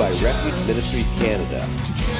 [0.00, 1.60] By Refuge Ministries Canada.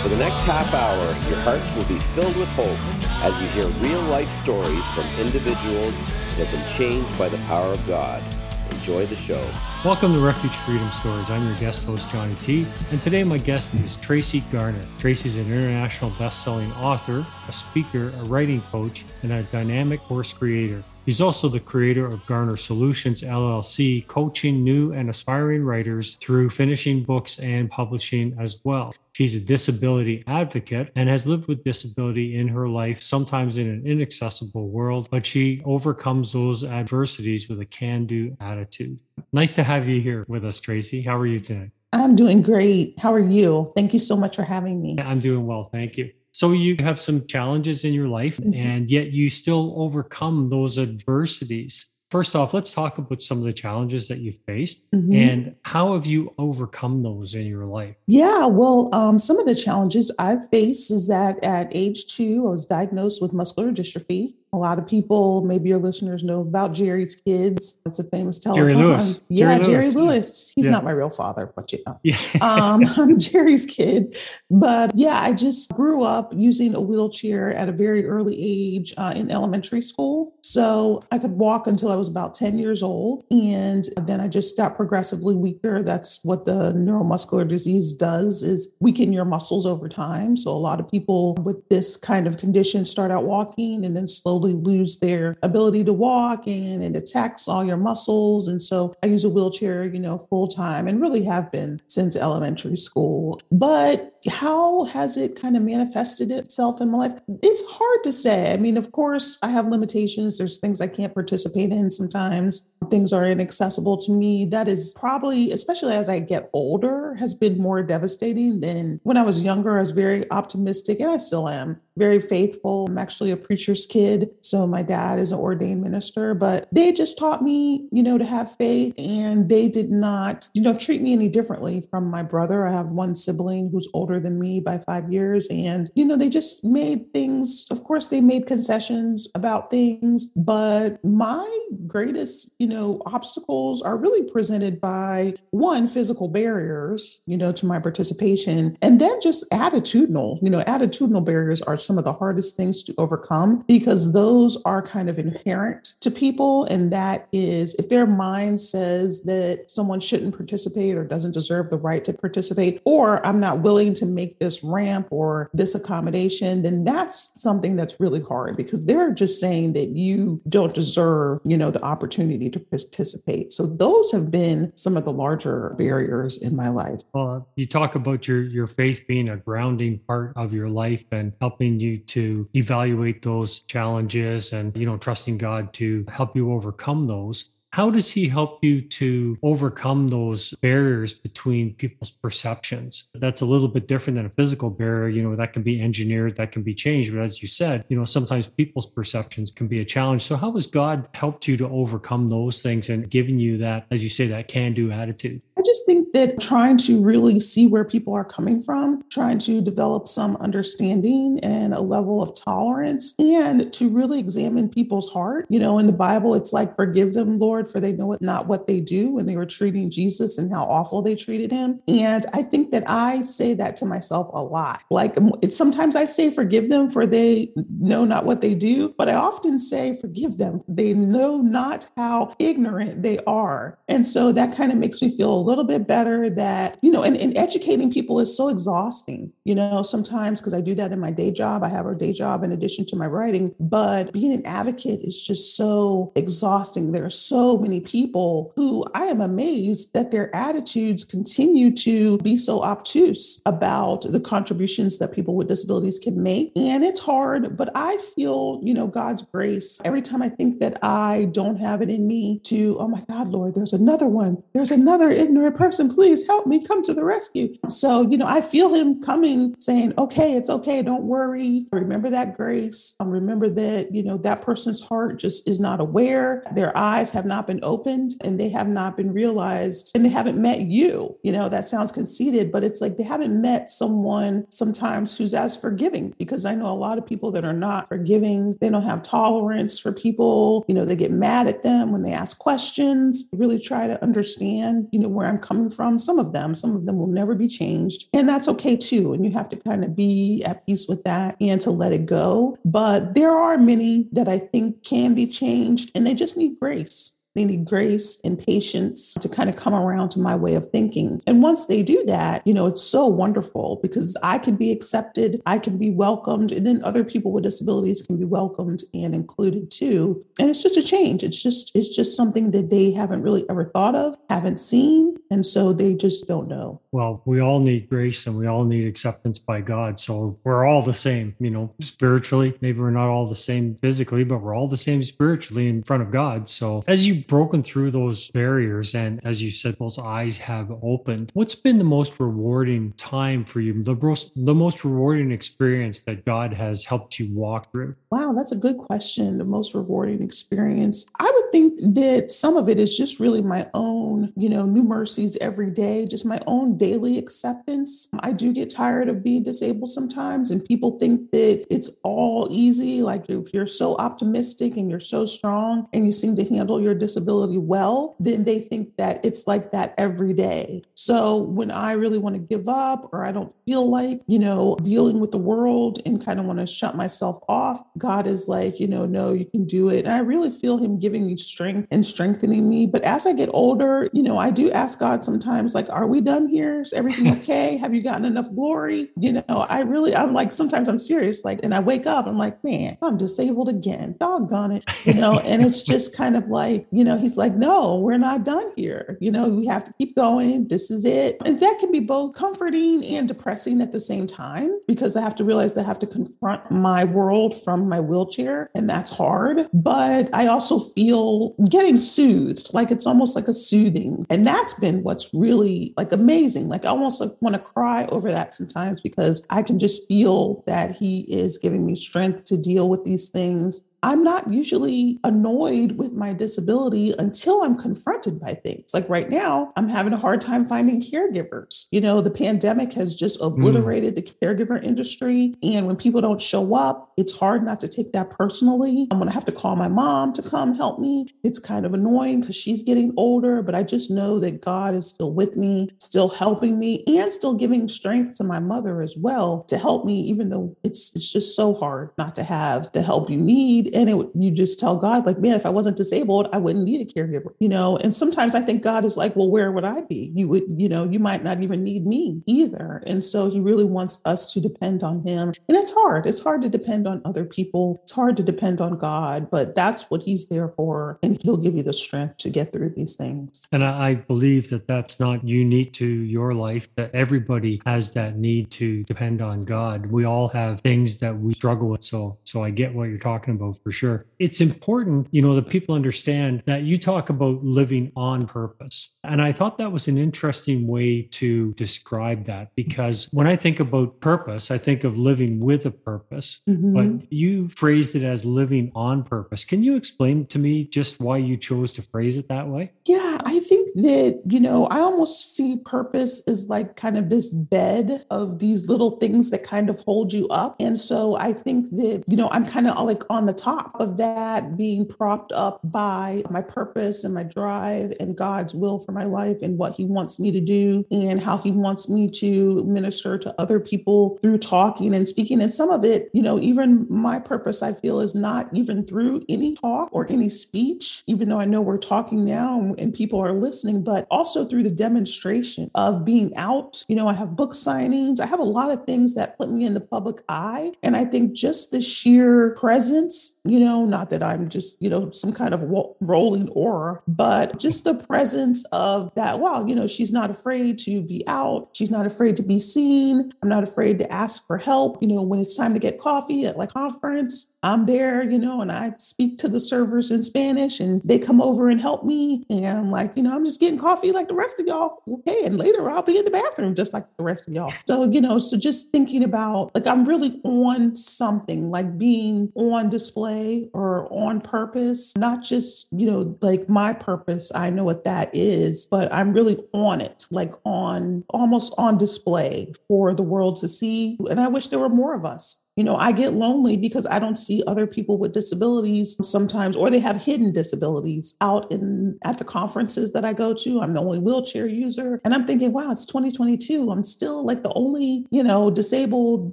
[0.03, 2.77] For the next half hour, your hearts will be filled with hope
[3.25, 5.95] as you hear real life stories from individuals
[6.37, 8.23] that have been changed by the power of God.
[8.71, 9.43] Enjoy the show.
[9.83, 11.31] Welcome to Refuge Freedom Stories.
[11.31, 12.67] I'm your guest host, Johnny T.
[12.91, 14.85] And today my guest is Tracee Garner.
[14.99, 20.85] Tracee's an international best-selling author, a speaker, a writing coach, and a dynamic course creator.
[21.11, 27.03] He's also the creator of Garner Solutions LLC, coaching new and aspiring writers through finishing
[27.03, 28.95] books and publishing as well.
[29.11, 33.85] She's a disability advocate and has lived with disability in her life, sometimes in an
[33.85, 38.97] inaccessible world, but she overcomes those adversities with a can do attitude.
[39.33, 41.03] Nice to have you here with us, Tracee.
[41.03, 41.73] How are you today?
[41.93, 43.01] I'm doing great.
[43.01, 43.73] How are you?
[43.75, 44.97] Thank you so much for having me.
[45.01, 45.65] I'm doing well.
[45.65, 46.13] Thank you.
[46.41, 48.55] So you have some challenges in your life, mm-hmm.
[48.55, 51.91] and yet you still overcome those adversities.
[52.11, 55.13] First off, let's talk about some of the challenges that you've faced mm-hmm.
[55.13, 57.95] and how have you overcome those in your life?
[58.07, 62.53] Yeah, well, um, some of the challenges I've faced is that at age two, I
[62.53, 64.37] was diagnosed with muscular dystrophy.
[64.53, 67.79] A lot of people, maybe your listeners know about Jerry's Kids.
[67.87, 68.57] It's a famous telethon.
[68.57, 69.23] Jerry Lewis.
[69.29, 69.95] Yeah, Jerry, Jerry Lewis.
[69.95, 70.53] Lewis.
[70.57, 70.73] He's yeah.
[70.73, 72.01] not my real father, but you know.
[72.03, 72.19] Yeah.
[72.41, 74.17] um, I'm Jerry's kid.
[74.51, 79.13] But yeah, I just grew up using a wheelchair at a very early age uh,
[79.15, 80.35] in elementary school.
[80.43, 83.25] So I could walk until I was about 10 years old.
[83.31, 85.83] And then I just got progressively weaker.
[85.83, 90.37] That's what the neuromuscular disease does is weaken your muscles over time.
[90.37, 94.07] So a lot of people with this kind of condition start out walking and then
[94.07, 98.49] slowly slowly lose their ability to walk and it attacks all your muscles.
[98.49, 102.17] And so I use a wheelchair, you know, full time and really have been since
[102.17, 103.41] elementary school.
[103.53, 107.21] But how has it kind of manifested itself in my life?
[107.43, 108.53] It's hard to say.
[108.53, 110.39] I mean, of course, I have limitations.
[110.39, 112.69] There's things I can't participate in sometimes.
[112.91, 114.45] Things are inaccessible to me.
[114.45, 119.23] That is probably, especially as I get older, has been more devastating than when I
[119.23, 119.77] was younger.
[119.77, 122.87] I was very optimistic, and I still am very faithful.
[122.89, 124.31] I'm actually a preacher's kid.
[124.41, 128.25] So my dad is an ordained minister, but they just taught me, you know, to
[128.25, 128.95] have faith.
[128.97, 132.67] And they did not, you know, treat me any differently from my brother.
[132.67, 135.47] I have one sibling who's older older than me by five years.
[135.51, 141.03] And, you know, they just made things, of course, they made concessions about things, but
[141.05, 141.47] my
[141.87, 147.79] greatest, you know, obstacles are really presented by one, physical barriers, you know, to my
[147.79, 152.83] participation, and then just attitudinal, you know, attitudinal barriers are some of the hardest things
[152.83, 156.65] to overcome because those are kind of inherent to people.
[156.65, 161.79] And that is if their mind says that someone shouldn't participate or doesn't deserve the
[161.79, 166.85] right to participate, or I'm not willing to make this ramp or this accommodation, then
[166.85, 171.71] that's something that's really hard because they're just saying that you don't deserve, you know,
[171.71, 173.53] the opportunity to participate.
[173.53, 177.01] So those have been some of the larger barriers in my life.
[177.15, 181.33] Well, you talk about your your faith being a grounding part of your life and
[181.41, 187.07] helping you to evaluate those challenges and you know trusting God to help you overcome
[187.07, 187.51] those.
[187.73, 193.07] How does he help you to overcome those barriers between people's perceptions?
[193.15, 195.09] That's a little bit different than a physical barrier.
[195.09, 197.15] You know, that can be engineered, that can be changed.
[197.15, 200.23] But as you said, you know, sometimes people's perceptions can be a challenge.
[200.23, 204.03] So, how has God helped you to overcome those things and given you that, as
[204.03, 205.41] you say, that can do attitude?
[205.57, 209.61] I just think that trying to really see where people are coming from, trying to
[209.61, 215.47] develop some understanding and a level of tolerance, and to really examine people's heart.
[215.49, 218.47] You know, in the Bible, it's like, forgive them, Lord Lord, for they know not
[218.47, 221.81] what they do when they were treating Jesus and how awful they treated him.
[221.89, 224.83] And I think that I say that to myself a lot.
[224.91, 229.09] Like it's sometimes I say forgive them for they know not what they do, but
[229.09, 230.63] I often say forgive them.
[230.69, 233.79] They know not how ignorant they are.
[233.89, 237.03] And so that kind of makes me feel a little bit better that, you know,
[237.03, 241.01] and, and educating people is so exhausting, you know, sometimes because I do that in
[241.01, 241.63] my day job.
[241.63, 245.23] I have a day job in addition to my writing, but being an advocate is
[245.23, 246.93] just so exhausting.
[246.93, 252.39] There are so many people who I am amazed that their attitudes continue to be
[252.39, 256.53] so obtuse about the contributions that people with disabilities can make.
[256.57, 260.79] And it's hard, but I feel, you know, God's grace every time I think that
[260.83, 264.43] I don't have it in me to, oh my God, Lord, there's another one.
[264.53, 265.93] There's another ignorant person.
[265.95, 267.57] Please help me come to the rescue.
[267.69, 270.83] So, you know, I feel him coming saying, okay, it's okay.
[270.83, 271.67] Don't worry.
[271.73, 272.95] Remember that grace.
[273.01, 276.43] Remember that, you know, that person's heart just is not aware.
[276.55, 280.41] Their eyes have not been opened and they have not been realized and they haven't
[280.41, 281.17] met you.
[281.23, 285.57] You know, that sounds conceited, but it's like they haven't met someone sometimes who's as
[285.57, 288.57] forgiving because I know a lot of people that are not forgiving.
[288.61, 290.65] They don't have tolerance for people.
[290.69, 294.89] You know, they get mad at them when they ask questions, really try to understand,
[294.93, 295.99] you know, where I'm coming from.
[295.99, 298.09] Some of them, some of them will never be changed.
[298.13, 299.13] And that's okay too.
[299.13, 302.07] And you have to kind of be at peace with that and to let it
[302.07, 302.57] go.
[302.65, 307.17] But there are many that I think can be changed and they just need grace.
[307.35, 311.21] They need grace and patience to kind of come around to my way of thinking.
[311.27, 315.41] And once they do that, you know, it's so wonderful because I can be accepted,
[315.47, 319.71] I can be welcomed, and then other people with disabilities can be welcomed and included
[319.71, 320.25] too.
[320.41, 321.23] And it's just a change.
[321.23, 325.47] It's just it's just something that they haven't really ever thought of, haven't seen, and
[325.47, 326.81] so they just don't know.
[326.91, 329.99] Well, we all need grace and we all need acceptance by God.
[330.01, 332.59] So we're all the same, you know, spiritually.
[332.61, 336.03] Maybe we're not all the same physically, but we're all the same spiritually in front
[336.03, 336.49] of God.
[336.49, 341.31] So as you broken through those barriers and as you said those eyes have opened
[341.35, 346.25] what's been the most rewarding time for you the most the most rewarding experience that
[346.25, 347.95] god has helped you walk through?
[348.11, 349.39] Wow that's a good question.
[349.39, 353.69] The most rewarding experience i would think that some of it is just really my
[353.75, 358.71] own you know new mercies every day just my own daily acceptance i do get
[358.71, 363.67] tired of being disabled sometimes and people think that it's all easy like if you're
[363.67, 368.45] so optimistic and you're so strong and you seem to handle your disability well, then
[368.45, 370.83] they think that it's like that every day.
[370.95, 374.77] So when I really want to give up or I don't feel like, you know,
[374.83, 378.81] dealing with the world and kind of want to shut myself off, God is like,
[378.81, 380.01] you know, no, you can do it.
[380.01, 382.87] And I really feel Him giving me strength and strengthening me.
[382.87, 386.21] But as I get older, you know, I do ask God sometimes, like, are we
[386.21, 386.81] done here?
[386.81, 387.77] Is everything okay?
[387.77, 389.11] Have you gotten enough glory?
[389.17, 391.45] You know, I really, I'm like, sometimes I'm serious.
[391.45, 394.17] Like, and I wake up, I'm like, man, I'm disabled again.
[394.19, 394.85] Doggone it.
[395.05, 398.45] You know, and it's just kind of like, you know, he's like, no, we're not
[398.45, 399.19] done here.
[399.21, 400.69] You know, we have to keep going.
[400.69, 401.37] This is it.
[401.45, 405.35] And that can be both comforting and depressing at the same time because I have
[405.37, 408.71] to realize that I have to confront my world from my wheelchair.
[408.75, 409.61] And that's hard.
[409.73, 411.30] But I also feel
[411.69, 414.27] getting soothed, like it's almost like a soothing.
[414.31, 416.69] And that's been what's really like amazing.
[416.69, 420.63] Like I almost like want to cry over that sometimes because I can just feel
[420.67, 425.93] that he is giving me strength to deal with these things I'm not usually annoyed
[425.93, 428.95] with my disability until I'm confronted by things.
[428.95, 431.87] Like right now, I'm having a hard time finding caregivers.
[431.91, 434.17] You know, the pandemic has just obliterated mm.
[434.17, 435.55] the caregiver industry.
[435.63, 439.07] And when people don't show up, it's hard not to take that personally.
[439.11, 441.27] I'm going to have to call my mom to come help me.
[441.43, 445.07] It's kind of annoying because she's getting older, but I just know that God is
[445.07, 449.65] still with me, still helping me, and still giving strength to my mother as well
[449.65, 453.29] to help me, even though it's, it's just so hard not to have the help
[453.29, 456.59] you need and it, you just tell God, like, man, if I wasn't disabled, I
[456.59, 457.97] wouldn't need a caregiver, you know?
[457.99, 460.33] And sometimes I think God is like, well, where would I be?
[460.35, 463.03] You would, you know, you might not even need me either.
[463.07, 465.53] And so he really wants us to depend on him.
[465.69, 466.27] And it's hard.
[466.27, 468.01] It's hard to depend on other people.
[468.03, 471.19] It's hard to depend on God, but that's what he's there for.
[471.23, 473.67] And he'll give you the strength to get through these things.
[473.73, 478.71] And I believe that that's not unique to your life, that everybody has that need
[478.73, 480.07] to depend on God.
[480.07, 482.03] We all have things that we struggle with.
[482.03, 484.27] So, so I get what you're talking about for sure.
[484.39, 489.13] It's important, you know, that people understand that you talk about living on purpose.
[489.25, 493.81] And I thought that was an interesting way to describe that because when I think
[493.81, 496.95] about purpose, I think of living with a purpose, mm-hmm.
[496.95, 499.65] but you phrased it as living on purpose.
[499.65, 502.93] Can you explain to me just why you chose to phrase it that way?
[503.07, 507.53] Yeah, I think that, you know, I almost see purpose as like kind of this
[507.53, 510.77] bed of these little things that kind of hold you up.
[510.81, 514.17] And so I think that, you know, I'm kind of like on the top of
[514.19, 519.25] that, being propped up by my purpose and my drive and God's will for my
[519.25, 523.39] life and what He wants me to do and how He wants me to minister
[523.39, 525.61] to other people through talking and speaking.
[525.61, 529.45] And some of it, you know, even my purpose, I feel, is not even through
[529.49, 533.53] any talk or any speech, even though I know we're talking now and people are
[533.81, 537.05] listening, but also through the demonstration of being out.
[537.09, 539.85] You know, I have book signings, I have a lot of things that put me
[539.85, 540.93] in the public eye.
[541.03, 545.31] And I think just the sheer presence, you know, not that I'm just, you know,
[545.31, 545.83] some kind of
[546.21, 551.23] rolling aura, but just the presence of that, wow, you know, she's not afraid to
[551.23, 551.91] be out.
[551.93, 553.53] She's not afraid to be seen.
[553.63, 555.23] I'm not afraid to ask for help.
[555.23, 558.81] You know, when it's time to get coffee at like conference, I'm there, you know,
[558.83, 562.67] and I speak to the servers in Spanish and they come over and help me.
[562.69, 565.23] And I'm like, you know, I'm just getting coffee like the rest of y'all.
[565.31, 565.65] Okay.
[565.65, 567.93] And later I'll be in the bathroom just like the rest of y'all.
[568.07, 573.09] So, you know, so just thinking about like I'm really on something, like being on
[573.09, 577.73] display or on purpose, not just, you know, like my purpose.
[577.75, 582.93] I know what that is, but I'm really on it, like on almost on display
[583.09, 584.37] for the world to see.
[584.51, 587.39] And I wish there were more of us you know, I get lonely because I
[587.39, 592.59] don't see other people with disabilities sometimes, or they have hidden disabilities out in at
[592.59, 594.01] the conferences that I go to.
[594.01, 595.41] I'm the only wheelchair user.
[595.45, 597.11] And I'm thinking, wow, it's 2022.
[597.11, 599.73] I'm still like the only, you know, disabled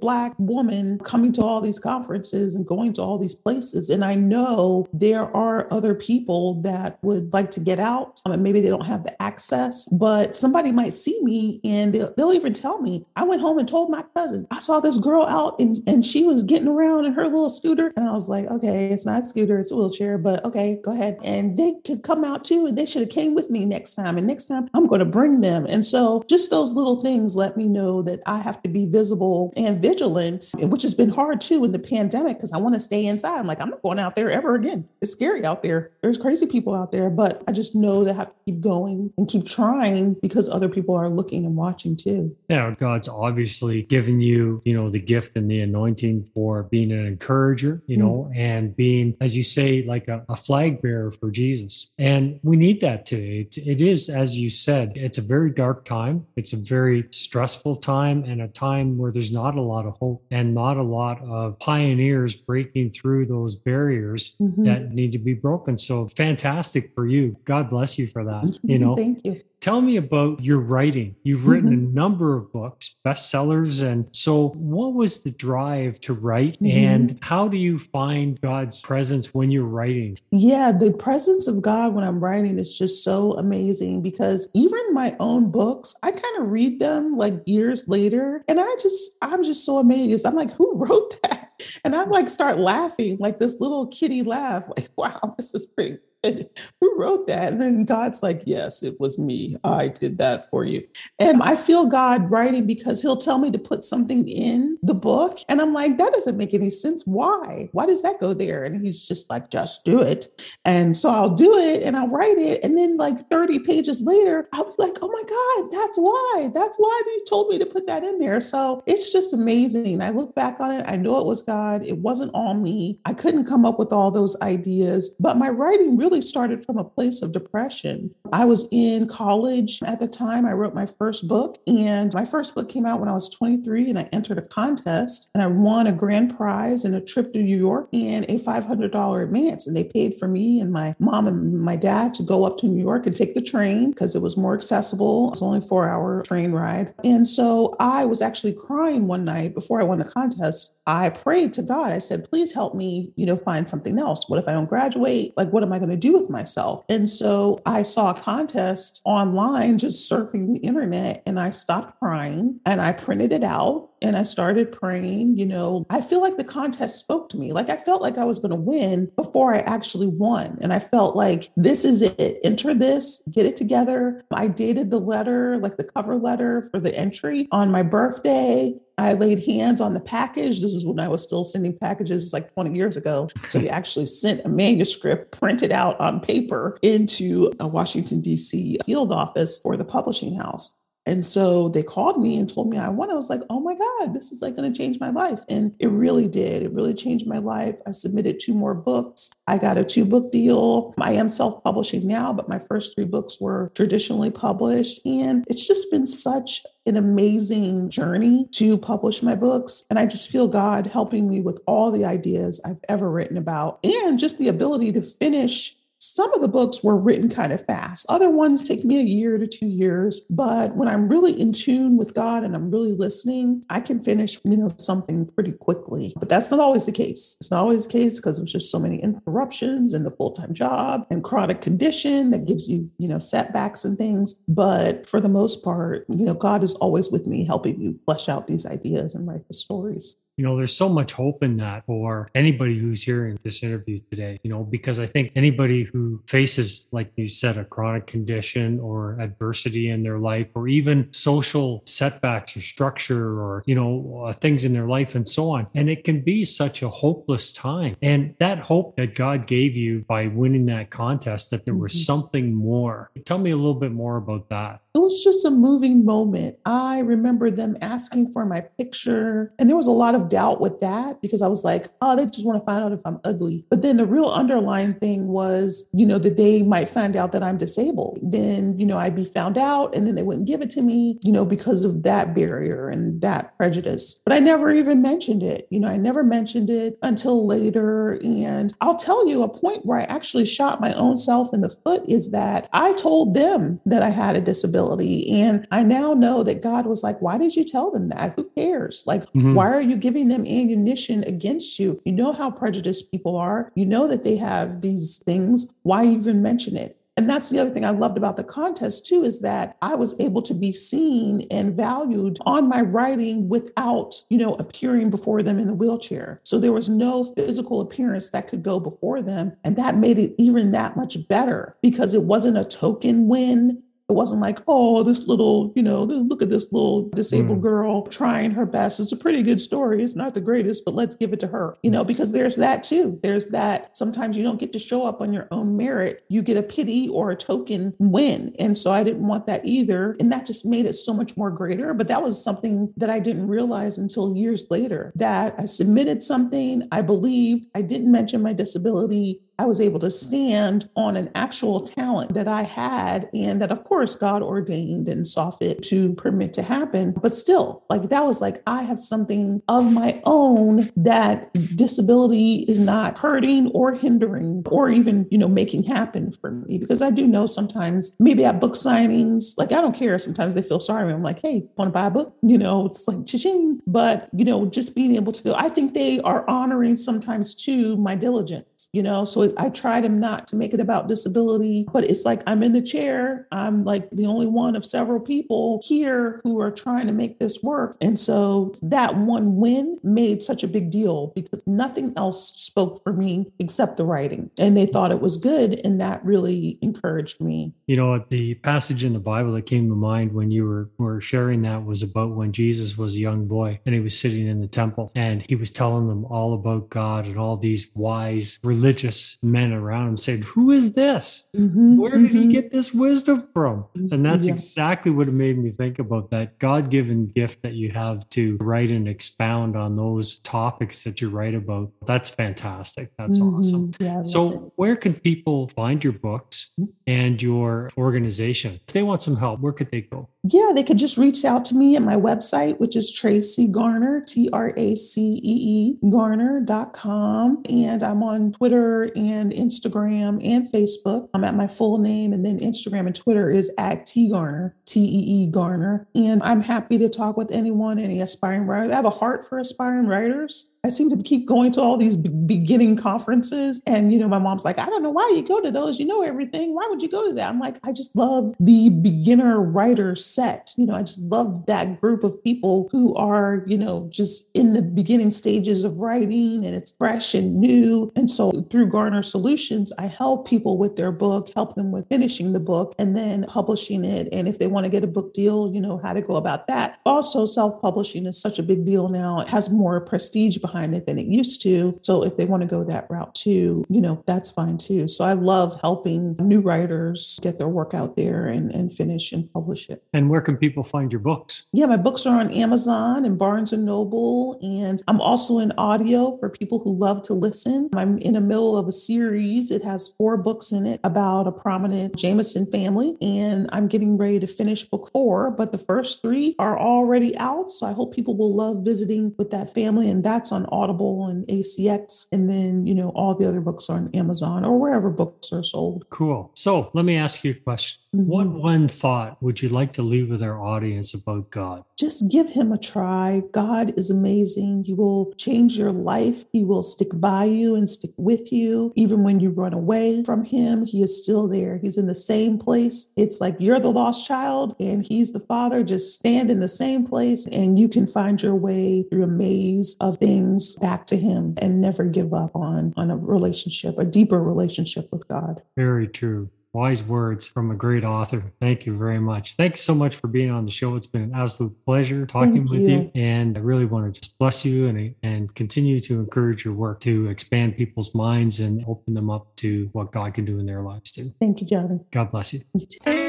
[0.00, 3.88] black woman coming to all these conferences and going to all these places.
[3.88, 8.20] And I know there are other people that would like to get out.
[8.26, 11.94] Um, I mean, maybe they don't have the access, but somebody might see me and
[11.94, 14.98] they'll, they'll even tell me, I went home and told my cousin, I saw this
[14.98, 17.92] girl out and, and she she was getting around in her little scooter.
[17.94, 20.90] And I was like, okay, it's not a scooter, it's a wheelchair, but okay, go
[20.90, 21.16] ahead.
[21.22, 24.18] And they could come out too, and they should have came with me next time.
[24.18, 25.64] And next time I'm going to bring them.
[25.66, 29.52] And so just those little things let me know that I have to be visible
[29.56, 33.06] and vigilant, which has been hard too in the pandemic because I want to stay
[33.06, 33.38] inside.
[33.38, 34.88] I'm like, I'm not going out there ever again.
[35.00, 35.92] It's scary out there.
[36.02, 39.12] There's crazy people out there, but I just know that I have to keep going
[39.16, 42.36] and keep trying because other people are looking and watching too.
[42.48, 45.97] Yeah, God's obviously given you, you know, the gift and the anointing
[46.34, 48.36] for being an encourager, you know, mm.
[48.36, 51.90] and being, as you say, like a, a, flag bearer for Jesus.
[51.98, 53.40] And we need that today.
[53.40, 56.26] It, it is, as you said, it's a very dark time.
[56.36, 60.24] It's a very stressful time and a time where there's not a lot of hope
[60.30, 64.64] and not a lot of pioneers breaking through those barriers mm-hmm.
[64.64, 65.76] that need to be broken.
[65.76, 67.36] So fantastic for you.
[67.44, 68.58] God bless you for that.
[68.62, 69.36] You know, thank you.
[69.60, 71.16] Tell me about your writing.
[71.24, 71.90] You've written mm-hmm.
[71.90, 73.82] a number of books, bestsellers.
[73.82, 76.54] And so, what was the drive to write?
[76.60, 76.78] Mm-hmm.
[76.78, 80.18] And how do you find God's presence when you're writing?
[80.30, 85.16] Yeah, the presence of God when I'm writing is just so amazing because even my
[85.18, 88.44] own books, I kind of read them like years later.
[88.46, 90.24] And I just, I'm just so amazed.
[90.24, 91.62] I'm like, who wrote that?
[91.84, 95.98] And I like start laughing, like this little kitty laugh, like, wow, this is pretty
[96.80, 97.52] who wrote that?
[97.52, 99.56] And then God's like, yes, it was me.
[99.62, 100.86] I did that for you.
[101.18, 105.38] And I feel God writing because he'll tell me to put something in the book.
[105.48, 107.06] And I'm like, that doesn't make any sense.
[107.06, 107.68] Why?
[107.72, 108.64] Why does that go there?
[108.64, 110.26] And he's just like, just do it.
[110.64, 112.64] And so I'll do it and I'll write it.
[112.64, 116.50] And then like 30 pages later, I'll be like, oh my God, that's why.
[116.52, 118.40] That's why you told me to put that in there.
[118.40, 120.02] So it's just amazing.
[120.02, 120.84] I look back on it.
[120.88, 121.84] I know it was God.
[121.84, 122.98] It wasn't all me.
[123.04, 126.78] I couldn't come up with all those ideas, but my writing really really started from
[126.78, 128.10] a place of depression.
[128.32, 130.46] I was in college at the time.
[130.46, 133.90] I wrote my first book, and my first book came out when I was 23,
[133.90, 137.42] and I entered a contest and I won a grand prize and a trip to
[137.42, 139.66] New York and a $500 advance.
[139.66, 142.66] And they paid for me and my mom and my dad to go up to
[142.66, 145.28] New York and take the train because it was more accessible.
[145.28, 146.94] It was only four hour train ride.
[147.04, 150.74] And so I was actually crying one night before I won the contest.
[150.86, 151.92] I prayed to God.
[151.92, 154.28] I said, please help me, you know, find something else.
[154.28, 155.34] What if I don't graduate?
[155.36, 156.84] Like, what am I going to do with myself?
[156.88, 162.60] And so I saw a contest online, just surfing the internet, and I stopped crying
[162.64, 165.38] and I printed it out and I started praying.
[165.38, 167.52] You know, I feel like the contest spoke to me.
[167.52, 170.58] Like I felt like I was going to win before I actually won.
[170.60, 172.38] And I felt like this is it.
[172.44, 174.24] Enter this, get it together.
[174.32, 178.74] I dated the letter, like the cover letter for the entry on my birthday.
[178.98, 180.60] I laid hands on the package.
[180.60, 183.30] This is when I was still sending packages like 20 years ago.
[183.46, 188.78] So we actually sent a manuscript printed out on paper into a Washington, D.C.
[188.84, 190.74] field office for the publishing house.
[191.08, 193.10] And so they called me and told me I won.
[193.10, 195.40] I was like, oh my God, this is like going to change my life.
[195.48, 196.62] And it really did.
[196.62, 197.80] It really changed my life.
[197.86, 199.30] I submitted two more books.
[199.46, 200.92] I got a two book deal.
[200.98, 205.00] I am self publishing now, but my first three books were traditionally published.
[205.06, 209.86] And it's just been such an amazing journey to publish my books.
[209.88, 213.78] And I just feel God helping me with all the ideas I've ever written about
[213.82, 218.06] and just the ability to finish some of the books were written kind of fast.
[218.08, 220.20] Other ones take me a year to two years.
[220.30, 224.38] But when I'm really in tune with God and I'm really listening, I can finish,
[224.44, 226.12] you know, something pretty quickly.
[226.16, 227.36] But that's not always the case.
[227.40, 231.06] It's not always the case because there's just so many interruptions and the full-time job
[231.10, 234.34] and chronic condition that gives you, you know, setbacks and things.
[234.48, 238.28] But for the most part, you know, God is always with me, helping me flesh
[238.28, 241.84] out these ideas and write the stories you know there's so much hope in that
[241.84, 246.88] for anybody who's hearing this interview today you know because i think anybody who faces
[246.92, 252.56] like you said a chronic condition or adversity in their life or even social setbacks
[252.56, 255.66] or structure or you know uh, things in their life and so on.
[255.74, 257.96] And it can be such a hopeless time.
[258.02, 262.12] And that hope that god gave you by winning that contest that there was mm-hmm.
[262.12, 263.10] something more.
[263.24, 266.58] Tell me a little bit more about that was just a moving moment.
[266.66, 270.80] I remember them asking for my picture, and there was a lot of doubt with
[270.80, 273.64] that because I was like, oh, they just want to find out if I'm ugly.
[273.70, 277.42] But then the real underlying thing was, you know, that they might find out that
[277.42, 278.18] I'm disabled.
[278.22, 281.18] Then, you know, I'd be found out, and then they wouldn't give it to me,
[281.24, 284.20] you know, because of that barrier and that prejudice.
[284.26, 285.68] But I never even mentioned it.
[285.70, 288.20] You know, I never mentioned it until later.
[288.22, 291.70] And I'll tell you a point where I actually shot my own self in the
[291.70, 296.42] foot is that I told them that I had a disability and I now know
[296.42, 298.34] that God was like, why did you tell them that?
[298.36, 299.04] Who cares?
[299.06, 299.54] Like, mm-hmm.
[299.54, 302.00] why are you giving them ammunition against you?
[302.04, 303.72] You know how prejudiced people are.
[303.74, 305.72] You know that they have these things.
[305.82, 306.98] Why even mention it?
[307.18, 310.14] And that's the other thing I loved about the contest too, is that I was
[310.20, 315.58] able to be seen and valued on my writing without, you know, appearing before them
[315.58, 316.40] in the wheelchair.
[316.44, 319.56] So there was no physical appearance that could go before them.
[319.64, 323.82] And that made it even that much better because it wasn't a token win.
[324.08, 327.62] It wasn't like, oh, this little, you know, look at this little disabled mm.
[327.62, 329.00] girl trying her best.
[329.00, 330.02] It's a pretty good story.
[330.02, 332.82] It's not the greatest, but let's give it to her, you know, because there's that
[332.82, 333.20] too.
[333.22, 336.24] There's that sometimes you don't get to show up on your own merit.
[336.28, 338.54] You get a pity or a token win.
[338.58, 340.16] And so I didn't want that either.
[340.20, 341.92] And that just made it so much more greater.
[341.92, 346.88] But that was something that I didn't realize until years later that I submitted something,
[346.92, 349.42] I believed, I didn't mention my disability.
[349.58, 353.82] I was able to stand on an actual talent that I had and that, of
[353.82, 357.12] course, God ordained and saw fit to permit to happen.
[357.20, 362.78] But still, like that was like, I have something of my own that disability is
[362.78, 366.78] not hurting or hindering or even, you know, making happen for me.
[366.78, 370.18] Because I do know sometimes, maybe at book signings, like I don't care.
[370.20, 371.12] Sometimes they feel sorry.
[371.12, 372.36] I'm like, hey, want to buy a book?
[372.42, 373.80] You know, it's like cha-ching.
[373.88, 377.96] But, you know, just being able to go, I think they are honoring sometimes too
[377.96, 382.04] my diligence, you know, so I try to not to make it about disability, but
[382.04, 383.46] it's like I'm in the chair.
[383.52, 387.62] I'm like the only one of several people here who are trying to make this
[387.62, 387.96] work.
[388.00, 393.12] And so that one win made such a big deal because nothing else spoke for
[393.12, 394.50] me except the writing.
[394.58, 395.80] And they thought it was good.
[395.84, 397.72] And that really encouraged me.
[397.86, 401.20] You know, the passage in the Bible that came to mind when you were, were
[401.20, 404.60] sharing that was about when Jesus was a young boy and he was sitting in
[404.60, 409.38] the temple and he was telling them all about God and all these wise religious
[409.42, 411.46] men around him said, Who is this?
[411.56, 412.50] Mm-hmm, Where did mm-hmm.
[412.50, 413.86] he get this wisdom from?
[413.94, 414.52] And that's yeah.
[414.52, 418.58] exactly what it made me think about that God given gift that you have to
[418.60, 421.90] write and expound on those topics that you write about.
[422.06, 423.10] That's fantastic.
[423.16, 423.56] That's mm-hmm.
[423.56, 423.92] awesome.
[423.98, 424.72] Yeah, so, it.
[424.76, 426.90] where can people find your books mm-hmm.
[427.06, 428.80] and your organization?
[428.86, 430.28] If they want some help, where could they go?
[430.44, 434.22] Yeah, they could just reach out to me at my website, which is Tracee Garner,
[434.26, 437.62] T R A C E E, garner.com.
[437.68, 441.28] And I'm on Twitter and Instagram and Facebook.
[441.32, 442.32] I'm at my full name.
[442.32, 446.06] And then Instagram and Twitter is at T Garner, T E E Garner.
[446.14, 448.92] And I'm happy to talk with anyone, any aspiring writer.
[448.92, 450.68] I have a heart for aspiring writers.
[450.84, 453.82] I seem to keep going to all these beginning conferences.
[453.84, 455.98] And, you know, my mom's like, I don't know why you go to those.
[455.98, 456.72] You know everything.
[456.74, 457.48] Why would you go to that?
[457.48, 460.72] I'm like, I just love the beginner writer set.
[460.76, 464.72] You know, I just love that group of people who are, you know, just in
[464.72, 468.12] the beginning stages of writing and it's fresh and new.
[468.14, 472.08] And so So through Garner Solutions, I help people with their book, help them with
[472.08, 474.28] finishing the book and then publishing it.
[474.32, 476.66] And if they want to get a book deal, you know how to go about
[476.68, 476.98] that.
[477.04, 479.40] Also, self publishing is such a big deal now.
[479.40, 481.98] It has more prestige behind it than it used to.
[482.02, 485.08] So if they want to go that route too, you know, that's fine too.
[485.08, 489.52] So I love helping new writers get their work out there and, and finish and
[489.52, 490.02] publish it.
[490.12, 491.66] And where can people find your books?
[491.72, 494.58] Yeah, my books are on Amazon and Barnes and Noble.
[494.62, 497.90] And I'm also in audio for people who love to listen.
[497.94, 499.72] I'm in the middle of a series.
[499.72, 503.16] It has four books in it about a prominent Jameson family.
[503.20, 507.72] And I'm getting ready to finish book four, but the first three are already out.
[507.72, 510.08] So I hope people will love visiting with that family.
[510.08, 512.28] And that's on Audible and ACX.
[512.30, 515.64] And then, you know, all the other books are on Amazon or wherever books are
[515.64, 516.08] sold.
[516.10, 516.52] Cool.
[516.54, 518.00] So let me ask you a question.
[518.14, 518.26] Mm-hmm.
[518.26, 521.84] What one thought would you like to leave with our audience about God?
[521.98, 523.42] Just give him a try.
[523.52, 524.84] God is amazing.
[524.84, 526.46] He will change your life.
[526.52, 528.92] He will stick by you and stick with you.
[528.96, 531.78] Even when you run away from him, he is still there.
[531.78, 533.10] He's in the same place.
[533.16, 535.82] It's like you're the lost child and he's the father.
[535.82, 539.96] Just stand in the same place and you can find your way through a maze
[540.00, 544.42] of things back to him and never give up on, on a relationship, a deeper
[544.42, 545.62] relationship with God.
[545.76, 548.52] Very true wise words from a great author.
[548.60, 549.54] Thank you very much.
[549.54, 550.96] Thanks so much for being on the show.
[550.96, 552.88] It's been an absolute pleasure talking Thank with you.
[552.88, 553.10] you.
[553.14, 557.00] And I really want to just bless you and, and continue to encourage your work
[557.00, 560.82] to expand people's minds and open them up to what God can do in their
[560.82, 561.32] lives too.
[561.40, 562.04] Thank you, Jonathan.
[562.10, 562.60] God bless you.
[562.74, 563.27] you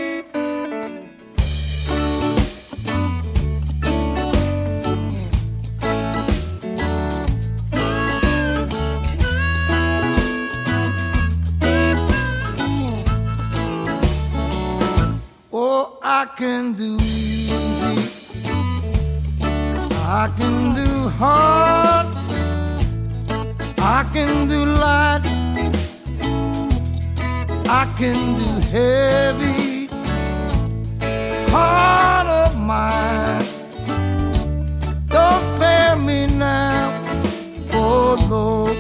[16.74, 17.96] can do easy.
[19.42, 22.08] I can do hard.
[23.78, 25.22] I can do light.
[27.68, 29.88] I can do heavy.
[31.52, 33.46] Heart of mine.
[35.08, 37.04] Don't fail me now.
[37.74, 38.78] Oh Lord.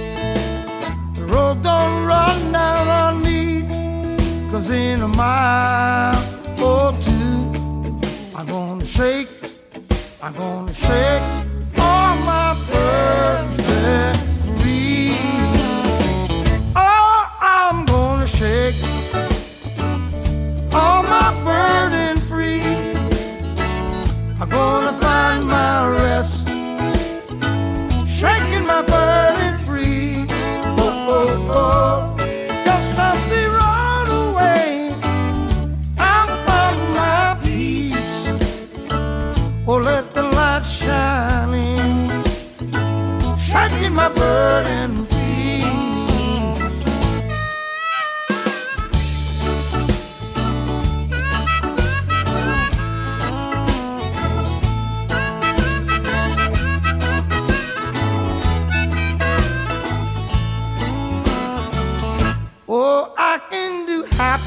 [1.16, 3.68] The road don't run down on me.
[4.52, 5.69] Cause in a mile
[10.30, 10.99] I'm gonna shake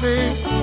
[0.03, 0.62] do